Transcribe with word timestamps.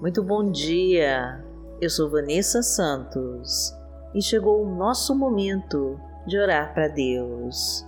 Muito 0.00 0.22
bom 0.22 0.48
dia. 0.48 1.44
Eu 1.80 1.90
sou 1.90 2.08
Vanessa 2.08 2.62
Santos 2.62 3.74
e 4.14 4.22
chegou 4.22 4.62
o 4.62 4.76
nosso 4.76 5.12
momento 5.12 5.98
de 6.24 6.38
orar 6.38 6.72
para 6.72 6.86
Deus 6.86 7.84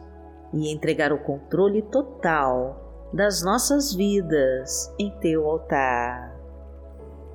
e 0.52 0.72
entregar 0.72 1.12
o 1.12 1.22
controle 1.22 1.82
total 1.82 3.08
das 3.14 3.42
nossas 3.42 3.94
vidas 3.94 4.92
em 4.98 5.16
teu 5.20 5.46
altar. 5.48 6.36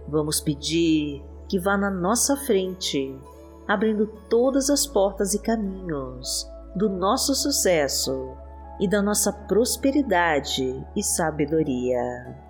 Vamos 0.09 0.41
pedir 0.41 1.23
que 1.47 1.57
vá 1.57 1.77
na 1.77 1.89
nossa 1.89 2.35
frente, 2.35 3.17
abrindo 3.65 4.07
todas 4.29 4.69
as 4.69 4.85
portas 4.85 5.33
e 5.33 5.39
caminhos 5.39 6.45
do 6.75 6.89
nosso 6.89 7.33
sucesso 7.33 8.35
e 8.81 8.89
da 8.89 9.01
nossa 9.01 9.31
prosperidade 9.31 10.85
e 10.93 11.01
sabedoria. 11.01 12.44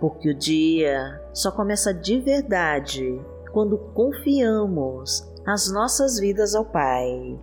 Porque 0.00 0.30
o 0.30 0.34
dia 0.34 1.20
só 1.32 1.50
começa 1.50 1.92
de 1.92 2.20
verdade 2.20 3.20
quando 3.52 3.78
confiamos 3.78 5.28
as 5.44 5.70
nossas 5.72 6.18
vidas 6.18 6.54
ao 6.54 6.64
Pai, 6.64 7.38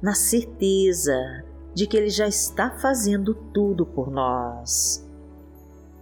na 0.00 0.14
certeza 0.14 1.44
de 1.74 1.86
que 1.86 1.96
Ele 1.96 2.10
já 2.10 2.28
está 2.28 2.70
fazendo 2.78 3.34
tudo 3.34 3.84
por 3.84 4.10
nós. 4.10 5.04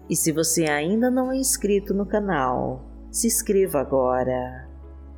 E 0.08 0.14
se 0.14 0.32
você 0.32 0.64
ainda 0.64 1.10
não 1.10 1.32
é 1.32 1.36
inscrito 1.36 1.94
no 1.94 2.04
canal, 2.04 2.84
se 3.10 3.26
inscreva 3.26 3.80
agora. 3.80 4.68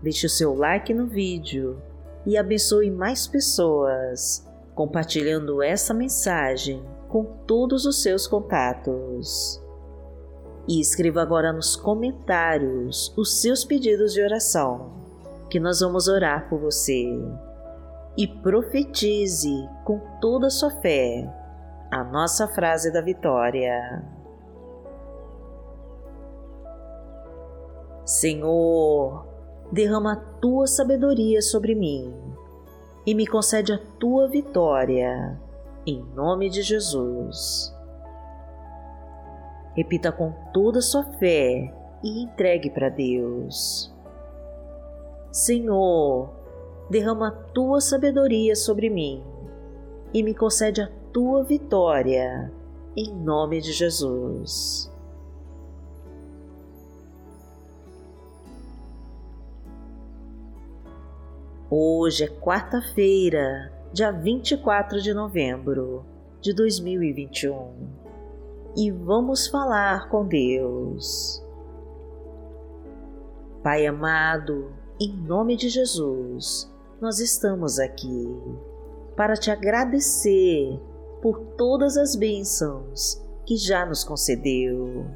Deixe 0.02 0.26
o 0.26 0.30
seu 0.30 0.54
like 0.54 0.94
no 0.94 1.06
vídeo 1.06 1.82
e 2.24 2.36
abençoe 2.36 2.90
mais 2.90 3.26
pessoas, 3.26 4.46
compartilhando 4.74 5.62
essa 5.62 5.92
mensagem 5.92 6.84
com 7.08 7.24
todos 7.24 7.86
os 7.86 8.02
seus 8.02 8.26
contatos. 8.26 9.60
E 10.68 10.80
escreva 10.80 11.22
agora 11.22 11.52
nos 11.52 11.76
comentários 11.76 13.12
os 13.16 13.40
seus 13.40 13.64
pedidos 13.64 14.12
de 14.12 14.20
oração, 14.20 14.90
que 15.48 15.60
nós 15.60 15.80
vamos 15.80 16.08
orar 16.08 16.48
por 16.48 16.58
você. 16.58 17.06
E 18.16 18.26
profetize 18.26 19.68
com 19.84 20.00
toda 20.20 20.48
a 20.48 20.50
sua 20.50 20.70
fé 20.80 21.32
a 21.90 22.02
nossa 22.02 22.48
frase 22.48 22.92
da 22.92 23.00
vitória. 23.00 24.04
Senhor, 28.04 29.26
derrama 29.70 30.14
a 30.14 30.16
tua 30.40 30.66
sabedoria 30.66 31.42
sobre 31.42 31.74
mim 31.74 32.14
e 33.06 33.14
me 33.14 33.26
concede 33.26 33.72
a 33.72 33.78
tua 33.78 34.28
vitória, 34.28 35.40
em 35.86 36.02
nome 36.14 36.50
de 36.50 36.62
Jesus. 36.62 37.75
Repita 39.76 40.10
com 40.10 40.32
toda 40.54 40.78
a 40.78 40.82
sua 40.82 41.04
fé 41.18 41.70
e 42.02 42.22
entregue 42.22 42.70
para 42.70 42.88
Deus. 42.88 43.94
Senhor, 45.30 46.30
derrama 46.88 47.28
a 47.28 47.30
tua 47.30 47.78
sabedoria 47.82 48.56
sobre 48.56 48.88
mim 48.88 49.22
e 50.14 50.22
me 50.22 50.34
concede 50.34 50.80
a 50.80 50.90
tua 51.12 51.44
vitória, 51.44 52.50
em 52.96 53.12
nome 53.12 53.60
de 53.60 53.72
Jesus. 53.72 54.90
Hoje 61.68 62.24
é 62.24 62.28
quarta-feira, 62.28 63.70
dia 63.92 64.10
24 64.10 65.02
de 65.02 65.12
novembro 65.12 66.06
de 66.40 66.54
2021 66.54 68.05
e 68.76 68.90
vamos 68.90 69.48
falar 69.48 70.08
com 70.08 70.26
Deus. 70.26 71.42
Pai 73.62 73.86
amado, 73.86 74.72
em 75.00 75.12
nome 75.16 75.56
de 75.56 75.68
Jesus, 75.68 76.70
nós 77.00 77.18
estamos 77.18 77.78
aqui 77.78 78.28
para 79.16 79.34
te 79.34 79.50
agradecer 79.50 80.78
por 81.22 81.40
todas 81.56 81.96
as 81.96 82.14
bênçãos 82.14 83.22
que 83.44 83.56
já 83.56 83.86
nos 83.86 84.04
concedeu 84.04 85.06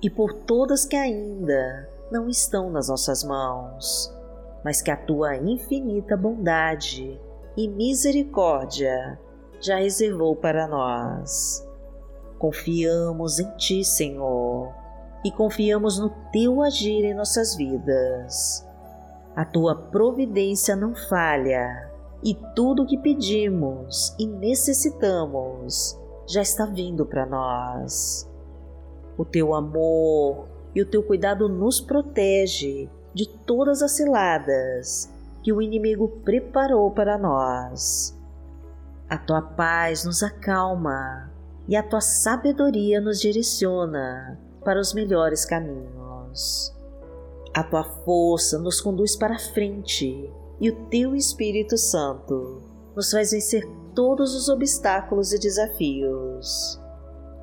e 0.00 0.08
por 0.08 0.32
todas 0.32 0.84
que 0.84 0.96
ainda 0.96 1.88
não 2.10 2.28
estão 2.28 2.70
nas 2.70 2.88
nossas 2.88 3.24
mãos 3.24 4.14
mas 4.64 4.80
que 4.80 4.90
a 4.90 4.96
tua 4.96 5.36
infinita 5.36 6.16
bondade 6.16 7.20
e 7.54 7.68
misericórdia 7.68 9.20
já 9.60 9.76
reservou 9.76 10.34
para 10.34 10.66
nós. 10.66 11.62
Confiamos 12.38 13.38
em 13.38 13.50
Ti, 13.56 13.84
Senhor, 13.84 14.72
e 15.24 15.30
confiamos 15.30 15.98
no 15.98 16.10
Teu 16.32 16.62
agir 16.62 17.04
em 17.04 17.14
nossas 17.14 17.56
vidas. 17.56 18.66
A 19.34 19.44
Tua 19.44 19.74
providência 19.74 20.76
não 20.76 20.94
falha 20.94 21.90
e 22.22 22.34
tudo 22.54 22.82
o 22.82 22.86
que 22.86 22.98
pedimos 22.98 24.14
e 24.18 24.26
necessitamos 24.26 25.98
já 26.26 26.42
está 26.42 26.66
vindo 26.66 27.04
para 27.04 27.26
nós. 27.26 28.28
O 29.16 29.24
Teu 29.24 29.54
amor 29.54 30.48
e 30.74 30.82
o 30.82 30.86
Teu 30.86 31.02
cuidado 31.02 31.48
nos 31.48 31.80
protege 31.80 32.88
de 33.14 33.28
todas 33.28 33.80
as 33.80 33.92
ciladas 33.92 35.12
que 35.42 35.52
o 35.52 35.62
inimigo 35.62 36.08
preparou 36.24 36.90
para 36.90 37.16
nós. 37.16 38.18
A 39.08 39.18
tua 39.18 39.42
paz 39.42 40.04
nos 40.04 40.22
acalma 40.22 41.30
e 41.68 41.76
a 41.76 41.82
tua 41.82 42.00
sabedoria 42.00 43.00
nos 43.00 43.20
direciona 43.20 44.38
para 44.64 44.80
os 44.80 44.92
melhores 44.92 45.44
caminhos. 45.44 46.74
A 47.54 47.62
tua 47.62 47.84
força 47.84 48.58
nos 48.58 48.80
conduz 48.80 49.16
para 49.16 49.34
a 49.34 49.38
frente 49.38 50.32
e 50.60 50.70
o 50.70 50.86
teu 50.86 51.14
Espírito 51.14 51.76
Santo 51.76 52.62
nos 52.94 53.10
faz 53.10 53.30
vencer 53.30 53.64
todos 53.94 54.34
os 54.34 54.48
obstáculos 54.48 55.32
e 55.32 55.38
desafios. 55.38 56.80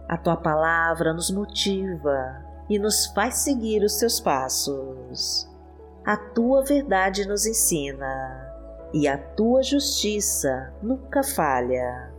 A 0.07 0.17
tua 0.17 0.35
palavra 0.35 1.13
nos 1.13 1.31
motiva 1.31 2.43
e 2.69 2.77
nos 2.77 3.07
faz 3.07 3.35
seguir 3.35 3.83
os 3.83 3.97
teus 3.97 4.19
passos 4.19 5.49
a 6.03 6.17
tua 6.17 6.63
verdade 6.63 7.27
nos 7.27 7.45
ensina 7.45 8.51
e 8.91 9.07
a 9.07 9.17
tua 9.19 9.61
justiça 9.61 10.73
nunca 10.81 11.21
falha. 11.21 12.10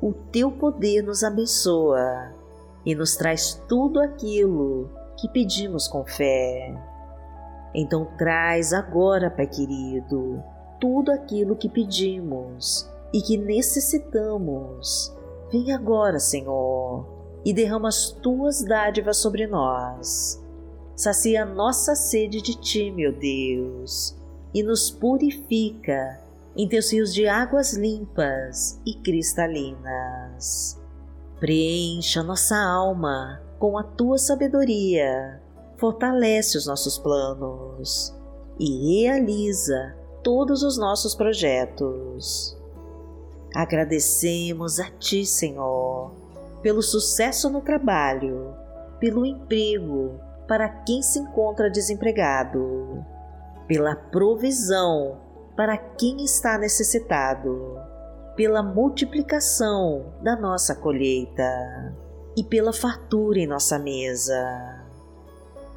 O 0.00 0.12
teu 0.12 0.50
poder 0.50 1.02
nos 1.02 1.22
abençoa 1.22 2.32
e 2.84 2.94
nos 2.94 3.16
traz 3.16 3.54
tudo 3.68 4.00
aquilo 4.00 4.90
que 5.16 5.28
pedimos 5.28 5.88
com 5.88 6.04
fé. 6.04 6.74
Então, 7.74 8.06
traz 8.16 8.72
agora, 8.72 9.30
Pai 9.30 9.46
querido, 9.46 10.42
tudo 10.80 11.10
aquilo 11.12 11.56
que 11.56 11.68
pedimos 11.68 12.88
e 13.12 13.20
que 13.20 13.36
necessitamos. 13.36 15.14
Vem 15.50 15.72
agora, 15.72 16.18
Senhor, 16.18 17.06
e 17.44 17.52
derrama 17.52 17.88
as 17.88 18.10
tuas 18.10 18.62
dádivas 18.62 19.16
sobre 19.16 19.46
nós 19.46 20.40
sacia 20.98 21.44
nossa 21.44 21.94
sede 21.94 22.42
de 22.42 22.56
Ti, 22.56 22.90
meu 22.90 23.12
Deus, 23.12 24.16
e 24.52 24.64
nos 24.64 24.90
purifica 24.90 26.20
em 26.58 26.68
Teus 26.68 26.92
rios 26.92 27.14
de 27.14 27.28
águas 27.28 27.72
limpas 27.74 28.82
e 28.84 28.92
cristalinas. 28.94 30.76
Preencha 31.38 32.20
nossa 32.20 32.56
alma 32.56 33.40
com 33.60 33.78
a 33.78 33.84
Tua 33.84 34.18
sabedoria, 34.18 35.40
fortalece 35.76 36.58
os 36.58 36.66
nossos 36.66 36.98
planos 36.98 38.12
e 38.58 39.02
realiza 39.02 39.94
todos 40.24 40.64
os 40.64 40.76
nossos 40.76 41.14
projetos. 41.14 42.58
Agradecemos 43.54 44.80
a 44.80 44.90
Ti, 44.90 45.24
Senhor, 45.24 46.10
pelo 46.60 46.82
sucesso 46.82 47.48
no 47.48 47.60
trabalho, 47.60 48.52
pelo 48.98 49.24
emprego, 49.24 50.18
para 50.48 50.68
quem 50.68 51.02
se 51.02 51.20
encontra 51.20 51.70
desempregado, 51.70 53.06
pela 53.68 53.94
provisão 53.94 55.27
para 55.58 55.76
quem 55.76 56.24
está 56.24 56.56
necessitado, 56.56 57.80
pela 58.36 58.62
multiplicação 58.62 60.14
da 60.22 60.36
nossa 60.36 60.72
colheita 60.72 61.42
e 62.36 62.44
pela 62.44 62.72
fartura 62.72 63.40
em 63.40 63.46
nossa 63.48 63.76
mesa. 63.76 64.86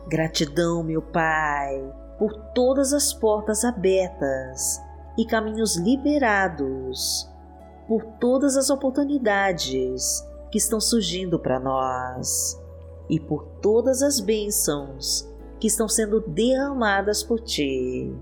Gratidão, 0.08 0.84
meu 0.84 1.02
Pai, 1.02 1.84
por 2.20 2.32
todas 2.54 2.94
as 2.94 3.12
portas 3.12 3.66
abertas 3.66 4.80
e 5.18 5.26
caminhos 5.26 5.76
liberados, 5.78 7.28
por 7.88 8.06
todas 8.20 8.56
as 8.56 8.70
oportunidades 8.70 10.24
que 10.52 10.60
estão 10.60 10.80
surgindo 10.80 11.40
para 11.40 11.60
nós 11.60 12.56
e 13.10 13.20
por 13.20 13.46
todas 13.64 14.04
as 14.04 14.20
bênçãos 14.20 15.28
que 15.60 15.66
estão 15.66 15.90
sendo 15.90 16.22
derramadas 16.22 17.24
por 17.24 17.40
ti. 17.40 18.16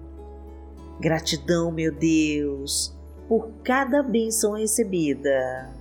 Gratidão, 1.00 1.72
meu 1.72 1.94
Deus, 1.94 2.94
por 3.28 3.50
cada 3.64 4.04
bênção 4.04 4.54
recebida. 4.54 5.74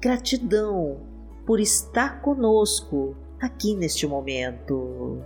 Gratidão 0.00 1.00
por 1.44 1.58
estar 1.58 2.22
conosco 2.22 3.16
aqui 3.40 3.74
neste 3.74 4.06
momento. 4.06 5.20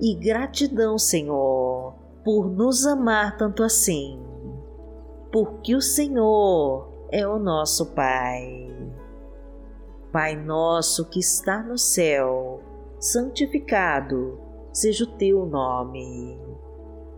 e 0.00 0.14
gratidão, 0.14 0.98
Senhor, 0.98 1.92
por 2.24 2.50
nos 2.50 2.86
amar 2.86 3.36
tanto 3.36 3.62
assim, 3.62 4.18
porque 5.30 5.76
o 5.76 5.82
Senhor 5.82 7.06
é 7.12 7.26
o 7.28 7.38
nosso 7.38 7.92
Pai. 7.94 8.74
Pai 10.10 10.36
nosso 10.36 11.04
que 11.04 11.20
está 11.20 11.62
no 11.62 11.76
céu, 11.76 12.62
santificado 12.98 14.40
seja 14.72 15.04
o 15.04 15.06
teu 15.18 15.44
nome. 15.44 16.49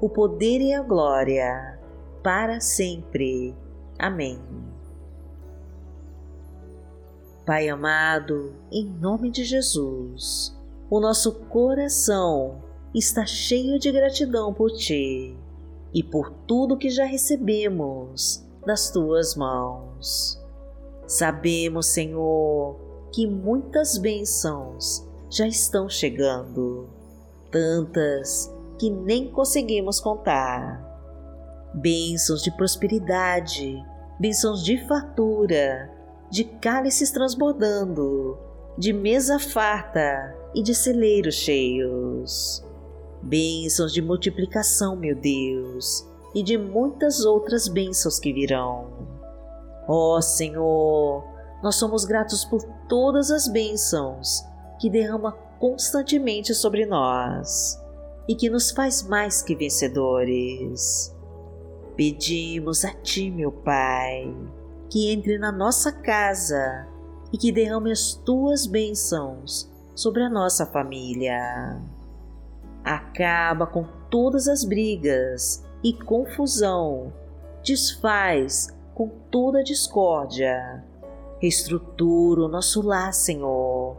o 0.00 0.08
poder 0.08 0.60
e 0.60 0.72
a 0.72 0.82
glória, 0.82 1.78
para 2.22 2.60
sempre. 2.60 3.54
Amém. 3.98 4.40
Pai 7.46 7.68
amado, 7.68 8.54
em 8.72 8.86
nome 8.86 9.30
de 9.30 9.44
Jesus, 9.44 10.56
o 10.88 10.98
nosso 10.98 11.32
coração 11.46 12.62
está 12.94 13.26
cheio 13.26 13.78
de 13.78 13.92
gratidão 13.92 14.54
por 14.54 14.70
Ti 14.70 15.36
e 15.92 16.02
por 16.02 16.30
tudo 16.46 16.78
que 16.78 16.88
já 16.88 17.04
recebemos 17.04 18.42
das 18.64 18.90
Tuas 18.90 19.36
mãos. 19.36 20.40
Sabemos, 21.06 21.86
Senhor, 21.88 22.76
que 23.12 23.26
muitas 23.26 23.98
bênçãos 23.98 25.06
já 25.28 25.46
estão 25.46 25.88
chegando, 25.88 26.88
tantas 27.50 28.53
que 28.78 28.90
nem 28.90 29.30
conseguimos 29.30 30.00
contar. 30.00 30.82
Bênçãos 31.74 32.42
de 32.42 32.50
prosperidade, 32.56 33.84
bênçãos 34.18 34.64
de 34.64 34.78
fartura, 34.86 35.90
de 36.30 36.44
cálices 36.44 37.10
transbordando, 37.10 38.38
de 38.76 38.92
mesa 38.92 39.38
farta 39.38 40.34
e 40.54 40.62
de 40.62 40.74
celeiros 40.74 41.34
cheios. 41.34 42.64
Bênçãos 43.22 43.92
de 43.92 44.02
multiplicação, 44.02 44.96
meu 44.96 45.16
Deus, 45.16 46.06
e 46.34 46.42
de 46.42 46.58
muitas 46.58 47.24
outras 47.24 47.68
bênçãos 47.68 48.18
que 48.18 48.32
virão. 48.32 48.88
Ó 49.88 50.16
oh, 50.16 50.22
Senhor, 50.22 51.24
nós 51.62 51.76
somos 51.76 52.04
gratos 52.04 52.44
por 52.44 52.62
todas 52.88 53.30
as 53.30 53.48
bênçãos 53.48 54.44
que 54.78 54.90
derrama 54.90 55.32
constantemente 55.58 56.54
sobre 56.54 56.84
nós 56.84 57.83
e 58.28 58.34
que 58.34 58.48
nos 58.48 58.70
faz 58.70 59.02
mais 59.02 59.42
que 59.42 59.54
vencedores. 59.54 61.14
Pedimos 61.96 62.84
a 62.84 62.92
Ti, 62.92 63.30
meu 63.30 63.52
Pai, 63.52 64.34
que 64.90 65.10
entre 65.10 65.38
na 65.38 65.52
nossa 65.52 65.92
casa 65.92 66.88
e 67.32 67.38
que 67.38 67.52
derrame 67.52 67.92
as 67.92 68.14
tuas 68.14 68.66
bênçãos 68.66 69.70
sobre 69.94 70.22
a 70.22 70.30
nossa 70.30 70.66
família. 70.66 71.80
Acaba 72.82 73.66
com 73.66 73.86
todas 74.10 74.48
as 74.48 74.64
brigas 74.64 75.64
e 75.82 75.92
confusão, 75.92 77.12
desfaz 77.62 78.68
com 78.94 79.08
toda 79.30 79.62
discórdia, 79.62 80.84
reestrutura 81.40 82.42
o 82.42 82.48
nosso 82.48 82.82
lar, 82.82 83.12
Senhor, 83.12 83.96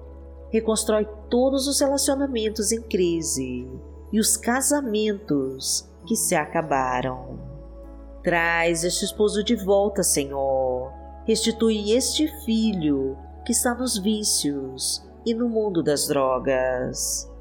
reconstrói 0.50 1.07
todos 1.30 1.68
os 1.68 1.80
relacionamentos 1.80 2.72
em 2.72 2.81
crise 2.81 3.68
e 4.11 4.19
os 4.19 4.37
casamentos 4.37 5.89
que 6.05 6.15
se 6.15 6.35
acabaram. 6.35 7.39
Traz 8.23 8.83
este 8.83 9.05
esposo 9.05 9.43
de 9.43 9.55
volta, 9.55 10.01
Senhor. 10.03 10.91
Restitui 11.25 11.91
este 11.91 12.27
filho 12.43 13.17
que 13.45 13.51
está 13.51 13.73
nos 13.73 13.97
vícios 13.97 15.05
e 15.25 15.33
no 15.33 15.47
mundo 15.47 15.83
das 15.83 16.07
drogas. 16.07 17.31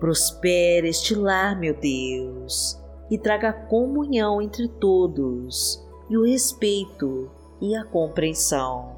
Prospera 0.00 0.88
este 0.88 1.14
lar, 1.14 1.58
meu 1.58 1.74
Deus, 1.74 2.80
e 3.10 3.16
traga 3.16 3.52
comunhão 3.52 4.42
entre 4.42 4.66
todos 4.68 5.80
e 6.10 6.16
o 6.16 6.24
respeito 6.24 7.30
e 7.60 7.76
a 7.76 7.84
compreensão. 7.84 8.96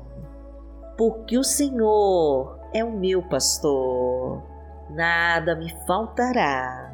Porque 0.96 1.36
o 1.36 1.44
Senhor 1.44 2.58
é 2.72 2.82
o 2.82 2.90
meu 2.90 3.22
pastor, 3.22 4.42
nada 4.90 5.54
me 5.54 5.70
faltará. 5.86 6.93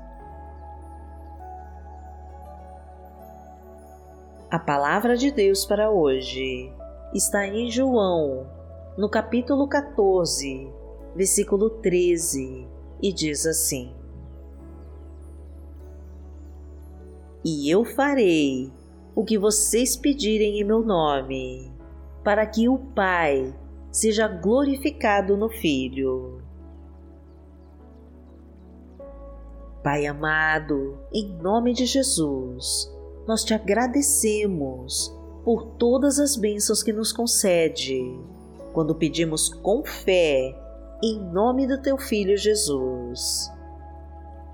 A 4.51 4.59
palavra 4.59 5.15
de 5.15 5.31
Deus 5.31 5.63
para 5.63 5.89
hoje 5.89 6.69
está 7.13 7.47
em 7.47 7.71
João, 7.71 8.45
no 8.97 9.07
capítulo 9.07 9.65
14, 9.65 10.69
versículo 11.15 11.69
13, 11.69 12.67
e 13.01 13.13
diz 13.13 13.45
assim: 13.45 13.95
E 17.45 17.73
eu 17.73 17.85
farei 17.85 18.69
o 19.15 19.23
que 19.23 19.37
vocês 19.37 19.95
pedirem 19.95 20.59
em 20.59 20.65
meu 20.65 20.81
nome, 20.81 21.73
para 22.21 22.45
que 22.45 22.67
o 22.67 22.77
Pai 22.77 23.55
seja 23.89 24.27
glorificado 24.27 25.37
no 25.37 25.47
Filho. 25.47 26.41
Pai 29.81 30.05
amado, 30.05 30.99
em 31.13 31.29
nome 31.37 31.71
de 31.71 31.85
Jesus, 31.85 32.91
nós 33.31 33.45
te 33.45 33.53
agradecemos 33.53 35.17
por 35.45 35.63
todas 35.77 36.19
as 36.19 36.35
bênçãos 36.35 36.83
que 36.83 36.91
nos 36.91 37.13
concede 37.13 38.03
quando 38.73 38.93
pedimos 38.93 39.47
com 39.47 39.85
fé 39.85 40.53
em 41.01 41.17
nome 41.31 41.65
do 41.65 41.81
teu 41.81 41.97
Filho 41.97 42.35
Jesus. 42.35 43.49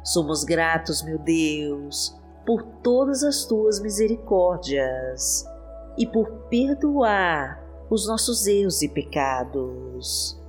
Somos 0.03 0.43
gratos, 0.43 1.01
meu 1.01 1.17
Deus, 1.17 2.15
por 2.46 2.62
todas 2.84 3.24
as 3.24 3.46
tuas 3.46 3.79
misericórdias 3.79 5.43
e 5.98 6.05
por 6.05 6.27
perdoar 6.48 7.60
os 7.89 8.07
nossos 8.07 8.46
erros 8.46 8.84
e 8.84 8.89
pecados. 8.89 10.39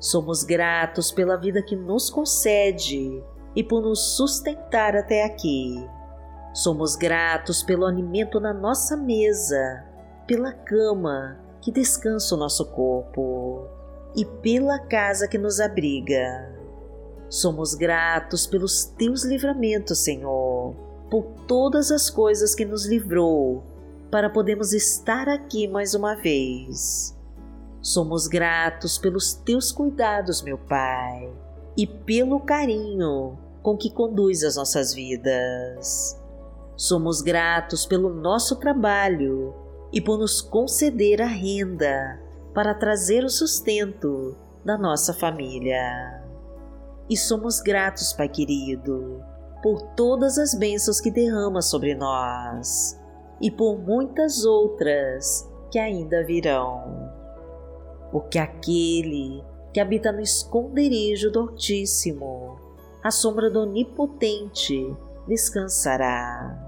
Somos 0.00 0.42
gratos 0.42 1.12
pela 1.12 1.36
vida 1.36 1.62
que 1.62 1.76
nos 1.76 2.08
concede 2.08 3.22
e 3.54 3.62
por 3.62 3.82
nos 3.82 4.16
sustentar 4.16 4.96
até 4.96 5.22
aqui. 5.22 5.86
Somos 6.58 6.96
gratos 6.96 7.62
pelo 7.62 7.86
alimento 7.86 8.40
na 8.40 8.52
nossa 8.52 8.96
mesa, 8.96 9.84
pela 10.26 10.52
cama 10.52 11.38
que 11.60 11.70
descansa 11.70 12.34
o 12.34 12.38
nosso 12.38 12.64
corpo 12.72 13.64
e 14.16 14.24
pela 14.24 14.76
casa 14.80 15.28
que 15.28 15.38
nos 15.38 15.60
abriga. 15.60 16.52
Somos 17.28 17.76
gratos 17.76 18.44
pelos 18.44 18.86
teus 18.86 19.24
livramentos, 19.24 20.00
Senhor, 20.00 20.74
por 21.08 21.26
todas 21.46 21.92
as 21.92 22.10
coisas 22.10 22.56
que 22.56 22.64
nos 22.64 22.86
livrou 22.86 23.62
para 24.10 24.28
podermos 24.28 24.72
estar 24.72 25.28
aqui 25.28 25.68
mais 25.68 25.94
uma 25.94 26.16
vez. 26.16 27.16
Somos 27.80 28.26
gratos 28.26 28.98
pelos 28.98 29.32
teus 29.32 29.70
cuidados, 29.70 30.42
meu 30.42 30.58
Pai, 30.58 31.32
e 31.76 31.86
pelo 31.86 32.40
carinho 32.40 33.38
com 33.62 33.76
que 33.76 33.88
conduz 33.88 34.42
as 34.42 34.56
nossas 34.56 34.92
vidas. 34.92 36.17
Somos 36.78 37.20
gratos 37.20 37.84
pelo 37.84 38.14
nosso 38.14 38.54
trabalho 38.54 39.52
e 39.92 40.00
por 40.00 40.16
nos 40.16 40.40
conceder 40.40 41.20
a 41.20 41.26
renda 41.26 42.22
para 42.54 42.72
trazer 42.72 43.24
o 43.24 43.28
sustento 43.28 44.36
da 44.64 44.78
nossa 44.78 45.12
família. 45.12 46.22
E 47.10 47.16
somos 47.16 47.60
gratos, 47.60 48.12
Pai 48.12 48.28
querido, 48.28 49.20
por 49.60 49.82
todas 49.96 50.38
as 50.38 50.54
bênçãos 50.54 51.00
que 51.00 51.10
derrama 51.10 51.60
sobre 51.62 51.96
nós 51.96 52.96
e 53.40 53.50
por 53.50 53.76
muitas 53.76 54.44
outras 54.44 55.50
que 55.72 55.80
ainda 55.80 56.24
virão. 56.24 57.10
Porque 58.12 58.38
aquele 58.38 59.42
que 59.74 59.80
habita 59.80 60.12
no 60.12 60.20
esconderijo 60.20 61.28
do 61.32 61.40
Altíssimo, 61.40 62.56
à 63.02 63.10
sombra 63.10 63.50
do 63.50 63.62
Onipotente, 63.62 64.96
descansará. 65.26 66.67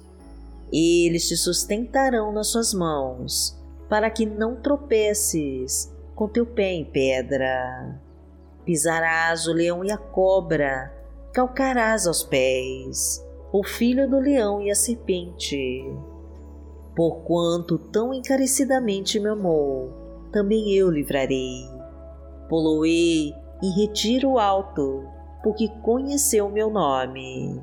Eles 0.71 1.27
te 1.27 1.35
sustentarão 1.35 2.31
nas 2.31 2.47
suas 2.47 2.73
mãos, 2.73 3.57
para 3.89 4.09
que 4.09 4.25
não 4.25 4.55
tropeces 4.55 5.93
com 6.15 6.27
teu 6.27 6.45
pé 6.45 6.71
em 6.73 6.85
pedra. 6.85 7.99
Pisarás 8.63 9.47
o 9.47 9.53
leão 9.53 9.83
e 9.83 9.91
a 9.91 9.97
cobra, 9.97 10.93
calcarás 11.33 12.07
aos 12.07 12.23
pés 12.23 13.25
o 13.51 13.65
filho 13.65 14.09
do 14.09 14.17
leão 14.17 14.61
e 14.61 14.71
a 14.71 14.75
serpente. 14.75 15.83
Porquanto 16.95 17.77
tão 17.77 18.13
encarecidamente 18.13 19.19
me 19.19 19.27
amou, 19.27 19.91
também 20.31 20.71
eu 20.73 20.89
livrarei. 20.89 21.67
Poloei 22.47 23.33
em 23.61 23.71
retiro 23.71 24.37
alto, 24.37 25.05
porque 25.43 25.67
conheceu 25.81 26.49
meu 26.49 26.69
nome. 26.69 27.61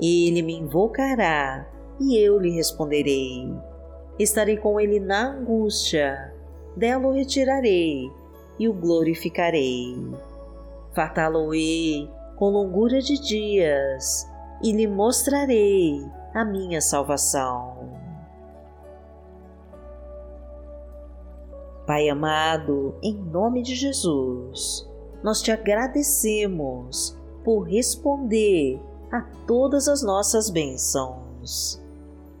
Ele 0.00 0.42
me 0.42 0.54
invocará 0.54 1.68
e 2.00 2.16
eu 2.16 2.38
lhe 2.38 2.50
responderei. 2.50 3.52
Estarei 4.18 4.56
com 4.56 4.78
ele 4.80 5.00
na 5.00 5.32
angústia, 5.32 6.32
dela 6.76 7.08
o 7.08 7.12
retirarei 7.12 8.10
e 8.58 8.68
o 8.68 8.72
glorificarei. 8.72 9.96
Fartá-lo-ei 10.92 12.08
com 12.36 12.50
longura 12.50 13.00
de 13.00 13.20
dias 13.20 14.28
e 14.62 14.72
lhe 14.72 14.86
mostrarei 14.86 16.00
a 16.32 16.44
minha 16.44 16.80
salvação. 16.80 17.92
Pai 21.86 22.08
amado, 22.08 22.94
em 23.02 23.14
nome 23.14 23.62
de 23.62 23.74
Jesus, 23.74 24.88
nós 25.22 25.42
te 25.42 25.52
agradecemos 25.52 27.18
por 27.44 27.62
responder 27.64 28.80
a 29.12 29.20
todas 29.46 29.86
as 29.86 30.02
nossas 30.02 30.48
bênçãos 30.48 31.83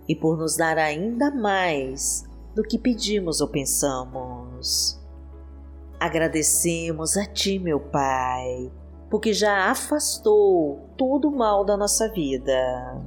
e 0.08 0.14
por 0.14 0.36
nos 0.36 0.56
dar 0.56 0.78
ainda 0.78 1.30
mais 1.30 2.24
do 2.54 2.62
que 2.62 2.78
pedimos 2.78 3.40
ou 3.40 3.48
pensamos. 3.48 5.00
Agradecemos 5.98 7.16
a 7.16 7.24
Ti, 7.24 7.58
meu 7.58 7.80
Pai, 7.80 8.70
porque 9.10 9.32
já 9.32 9.70
afastou 9.70 10.88
todo 10.96 11.28
o 11.28 11.36
mal 11.36 11.64
da 11.64 11.76
nossa 11.76 12.08
vida. 12.08 13.02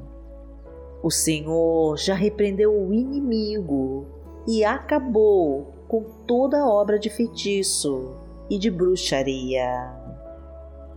O 1.03 1.11
Senhor 1.11 1.97
já 1.97 2.15
repreendeu 2.15 2.73
o 2.73 2.93
inimigo 2.93 4.07
e 4.47 4.63
acabou 4.63 5.73
com 5.87 6.03
toda 6.25 6.67
obra 6.67 6.97
de 6.97 7.09
feitiço 7.09 8.15
e 8.49 8.57
de 8.57 8.69
bruxaria. 8.69 9.93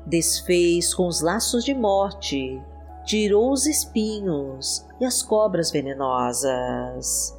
Desfez 0.06 0.94
com 0.94 1.06
os 1.06 1.20
laços 1.20 1.64
de 1.64 1.74
morte, 1.74 2.60
tirou 3.04 3.52
os 3.52 3.66
espinhos 3.66 4.86
e 5.00 5.04
as 5.04 5.22
cobras 5.22 5.70
venenosas. 5.70 7.36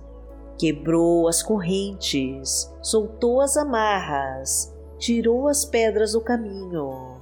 Quebrou 0.58 1.28
as 1.28 1.42
correntes, 1.42 2.72
soltou 2.82 3.42
as 3.42 3.58
amarras, 3.58 4.74
tirou 4.98 5.48
as 5.48 5.66
pedras 5.66 6.14
do 6.14 6.22
caminho, 6.22 7.18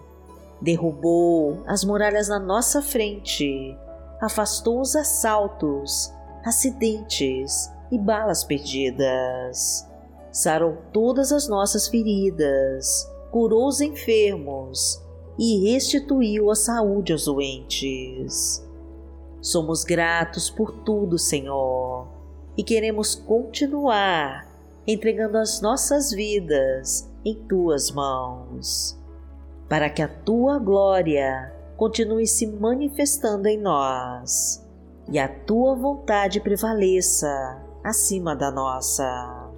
derrubou 0.62 1.63
as 1.65 1.84
muralhas 1.84 2.27
na 2.27 2.39
nossa 2.39 2.81
frente, 2.81 3.77
afastou 4.22 4.81
os 4.81 4.96
assaltos, 4.96 6.13
acidentes 6.43 7.72
e 7.91 7.98
balas 7.98 8.43
perdidas 8.43 9.89
sarou 10.31 10.77
todas 10.93 11.31
as 11.31 11.48
nossas 11.48 11.88
feridas, 11.88 13.10
curou 13.31 13.67
os 13.67 13.81
enfermos 13.81 15.01
e 15.39 15.72
restituiu 15.72 16.51
a 16.51 16.55
saúde 16.55 17.13
aos 17.13 17.24
doentes. 17.24 18.62
Somos 19.41 19.86
gratos 19.86 20.50
por 20.50 20.84
tudo, 20.84 21.17
Senhor, 21.17 22.10
e 22.58 22.63
queremos 22.63 23.15
continuar 23.15 24.46
entregando 24.86 25.38
as 25.38 25.62
nossas 25.62 26.12
vidas 26.12 27.10
em 27.24 27.36
tuas 27.48 27.89
mãos, 27.89 29.00
para 29.69 29.89
que 29.89 30.01
a 30.01 30.10
tua 30.10 30.60
glória 30.60 31.53
continue 31.77 32.27
se 32.27 32.46
manifestando 32.46 33.48
em 33.48 33.58
nós 33.58 34.67
e 35.10 35.17
a 35.17 35.29
tua 35.29 35.74
vontade 35.74 36.41
prevaleça 36.41 37.63
acima 37.81 38.36
da 38.36 38.51
nossa. 38.51 39.50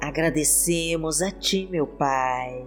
Agradecemos 0.00 1.20
a 1.20 1.32
Ti, 1.32 1.66
meu 1.68 1.86
Pai, 1.86 2.66